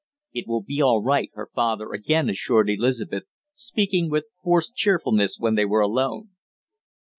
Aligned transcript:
"It 0.33 0.47
will 0.47 0.63
be 0.63 0.81
all 0.81 1.03
right," 1.03 1.29
her 1.35 1.47
father 1.53 1.93
again 1.93 2.27
assured 2.27 2.71
Elizabeth, 2.71 3.25
speaking 3.53 4.09
with 4.09 4.25
forced 4.43 4.73
cheerfulness 4.73 5.37
when 5.37 5.53
they 5.53 5.65
were 5.65 5.81
alone. 5.81 6.29